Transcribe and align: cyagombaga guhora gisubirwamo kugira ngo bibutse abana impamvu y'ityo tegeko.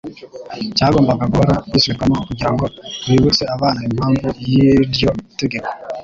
cyagombaga 0.77 1.25
guhora 1.31 1.55
gisubirwamo 1.71 2.17
kugira 2.27 2.49
ngo 2.53 2.65
bibutse 3.09 3.43
abana 3.55 3.79
impamvu 3.89 4.27
y'ityo 4.47 5.09
tegeko. 5.39 5.69